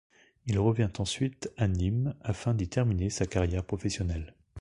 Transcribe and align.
Il 0.47 0.57
revient 0.57 0.89
ensuite 0.97 1.51
à 1.57 1.67
Nîmes 1.67 2.15
afin 2.23 2.55
d'y 2.55 2.67
terminer 2.67 3.11
sa 3.11 3.27
carrière 3.27 3.63
professionnelle. 3.63 4.33